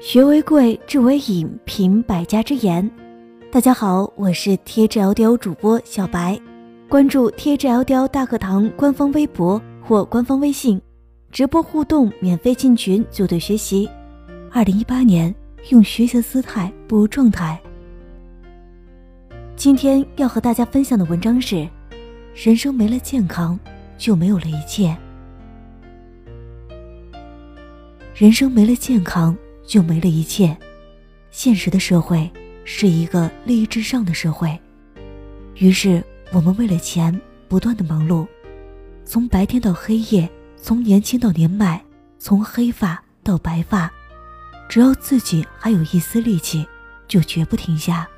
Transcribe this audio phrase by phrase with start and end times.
[0.00, 2.90] 学为贵，智为引，品百家之言。
[3.52, 6.40] 大家好，我是贴着 L D L 主播小白，
[6.88, 10.80] 关注贴着 L D L 大课堂官方微博或官方微信，
[11.30, 13.86] 直播互动，免费进群组队学习。
[14.50, 15.34] 二零一八年，
[15.68, 17.60] 用学习的姿态步入状态。
[19.54, 21.68] 今天要和大家分享的文章是：
[22.34, 23.60] 人生没了健康，
[23.98, 24.96] 就没有了一切。
[28.14, 29.36] 人生没了健康。
[29.70, 30.54] 就没了一切。
[31.30, 32.28] 现实的社会
[32.64, 34.60] 是一个利益至上的社会，
[35.54, 38.26] 于是我们为了钱不断的忙碌，
[39.04, 41.80] 从白天到黑夜，从年轻到年迈，
[42.18, 43.88] 从黑发到白发，
[44.68, 46.66] 只要自己还有一丝力气，
[47.06, 48.08] 就绝不停下。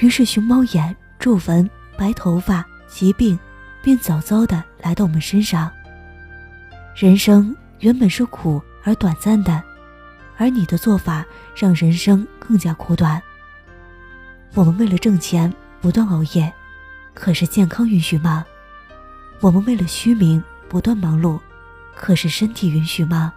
[0.00, 3.38] 于是熊猫眼、皱纹、白头发、疾病，
[3.80, 5.70] 便早早的来到我们身上。
[6.96, 9.62] 人生原本是苦而短暂的。
[10.38, 13.20] 而你的做法让人生更加苦短。
[14.54, 16.50] 我们为了挣钱不断熬夜，
[17.12, 18.46] 可是健康允许吗？
[19.40, 21.38] 我们为了虚名不断忙碌，
[21.94, 23.34] 可是身体允许吗？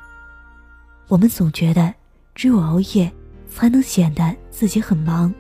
[1.08, 1.94] 我们总觉得
[2.34, 3.12] 只有熬夜
[3.50, 5.34] 才能显得自己很忙，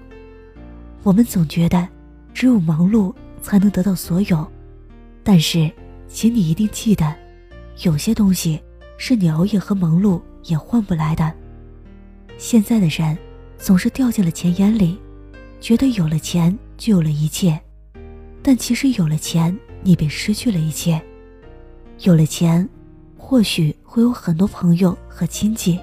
[1.03, 1.87] 我们总觉得
[2.33, 4.51] 只有忙碌才能得到所有，
[5.23, 5.71] 但是，
[6.07, 7.15] 请你一定记得，
[7.83, 8.61] 有些东西
[8.97, 11.33] 是你熬夜和忙碌也换不来的。
[12.41, 13.15] 现在的人
[13.59, 14.99] 总是掉进了钱眼里，
[15.59, 17.61] 觉得有了钱就有了一切，
[18.41, 20.99] 但其实有了钱你便失去了一切。
[21.99, 22.67] 有了钱，
[23.15, 25.79] 或许会有很多朋友和亲戚，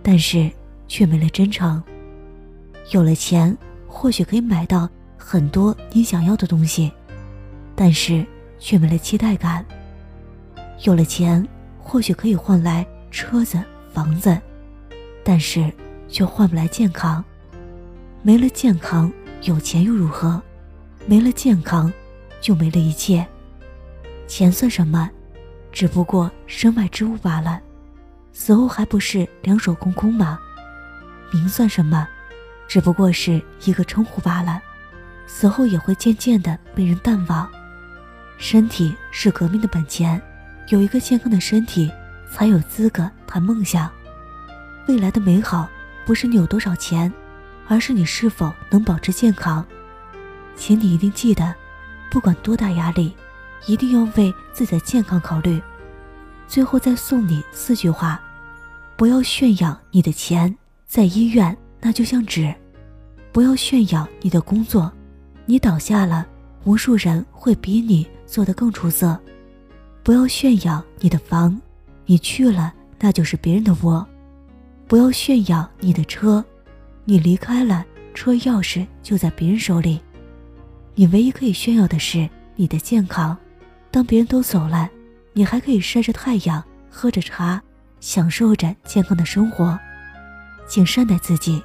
[0.00, 0.48] 但是
[0.86, 1.82] 却没了真诚。
[2.92, 3.54] 有了钱，
[3.88, 6.92] 或许可以买到很多你想要的东西，
[7.74, 8.24] 但是
[8.60, 9.66] 却没了期待感。
[10.84, 11.44] 有了钱，
[11.80, 13.60] 或许可以换来车子、
[13.92, 14.40] 房子。
[15.24, 15.72] 但是，
[16.08, 17.24] 却换不来健康。
[18.22, 19.10] 没了健康，
[19.42, 20.40] 有钱又如何？
[21.06, 21.92] 没了健康，
[22.40, 23.26] 就没了一切。
[24.26, 25.10] 钱算什么？
[25.72, 27.60] 只不过身外之物罢了。
[28.32, 30.38] 死后还不是两手空空吗？
[31.32, 32.06] 名算什么？
[32.68, 34.60] 只不过是一个称呼罢了。
[35.26, 37.48] 死后也会渐渐的被人淡忘。
[38.36, 40.20] 身体是革命的本钱，
[40.68, 41.90] 有一个健康的身体，
[42.32, 43.90] 才有资格谈梦想。
[44.88, 45.68] 未来的美好，
[46.04, 47.12] 不是你有多少钱，
[47.68, 49.64] 而是你是否能保持健康。
[50.56, 51.54] 请你一定记得，
[52.10, 53.14] 不管多大压力，
[53.66, 55.62] 一定要为自己的健康考虑。
[56.48, 58.20] 最后再送你四句话：
[58.96, 60.54] 不要炫耀你的钱，
[60.86, 62.52] 在医院那就像纸；
[63.32, 64.90] 不要炫耀你的工作，
[65.46, 66.26] 你倒下了，
[66.64, 69.16] 无数人会比你做得更出色；
[70.02, 71.58] 不要炫耀你的房，
[72.06, 74.04] 你去了那就是别人的窝。
[74.90, 76.44] 不要炫耀你的车，
[77.04, 80.00] 你离开了，车钥匙就在别人手里。
[80.96, 83.38] 你唯一可以炫耀的是你的健康。
[83.92, 84.90] 当别人都走了，
[85.32, 87.62] 你还可以晒着太阳，喝着茶，
[88.00, 89.78] 享受着健康的生活。
[90.66, 91.62] 请善待自己，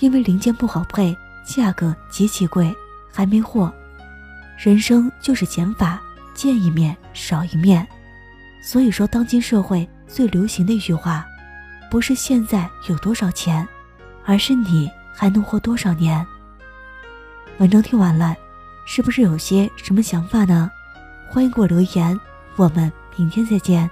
[0.00, 1.16] 因为零件不好配，
[1.46, 2.74] 价格极其贵，
[3.12, 3.72] 还没货。
[4.58, 6.02] 人生就是减法，
[6.34, 7.86] 见一面少一面。
[8.60, 11.24] 所以说，当今社会最流行的一句话。
[11.90, 13.66] 不是现在有多少钱，
[14.24, 16.26] 而是你还能活多少年。
[17.58, 18.36] 文章听完了，
[18.84, 20.70] 是不是有些什么想法呢？
[21.28, 22.18] 欢迎给我留言，
[22.56, 23.88] 我们明天再见。